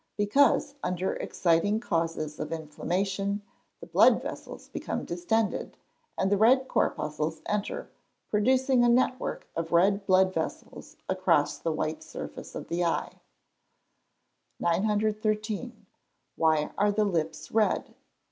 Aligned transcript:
_Because, 0.17 0.73
under 0.81 1.13
exciting 1.13 1.79
causes 1.79 2.39
of 2.39 2.51
inflammation, 2.51 3.43
the 3.81 3.85
blood 3.85 4.19
vessels 4.19 4.67
become 4.67 5.05
distended, 5.05 5.77
and 6.17 6.31
the 6.31 6.37
red 6.39 6.67
corpuscles 6.67 7.43
enter, 7.45 7.87
producing 8.31 8.83
a 8.83 8.89
net 8.89 9.19
work 9.19 9.47
of 9.55 9.71
red 9.71 10.07
blood 10.07 10.33
vessels 10.33 10.97
across 11.07 11.59
the 11.59 11.71
white 11.71 12.01
surface 12.01 12.55
of 12.55 12.67
the 12.67 12.83
eye. 12.83 13.19
913. 14.59 15.85
_Why 16.35 16.73
are 16.79 16.91
the 16.91 17.05
lips 17.05 17.51
red? 17.51 17.93